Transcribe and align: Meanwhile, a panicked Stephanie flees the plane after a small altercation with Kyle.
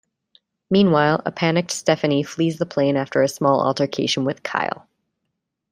Meanwhile, 0.71 1.21
a 1.27 1.31
panicked 1.31 1.69
Stephanie 1.69 2.23
flees 2.23 2.57
the 2.57 2.65
plane 2.65 2.97
after 2.97 3.21
a 3.21 3.27
small 3.27 3.61
altercation 3.61 4.25
with 4.25 4.41
Kyle. 4.41 4.87